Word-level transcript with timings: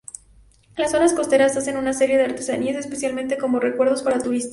Las 0.77 0.89
zonas 0.93 1.13
costeras 1.13 1.55
hacen 1.57 1.77
una 1.77 1.93
serie 1.93 2.17
de 2.17 2.23
artesanías, 2.25 2.75
especialmente 2.75 3.37
como 3.37 3.59
recuerdos 3.59 4.01
para 4.01 4.19
turistas. 4.19 4.49